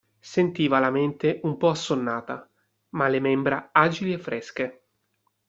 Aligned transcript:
Sentiva 0.33 0.79
la 0.79 0.89
mente 0.89 1.41
un 1.43 1.57
po' 1.57 1.69
assonnata, 1.69 2.49
ma 2.95 3.07
le 3.07 3.19
membra 3.19 3.69
agili 3.71 4.13
e 4.13 4.17
fresche. 4.17 4.83